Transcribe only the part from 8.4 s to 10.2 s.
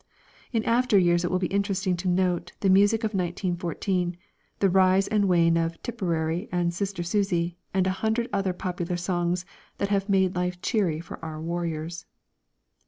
popular songs that have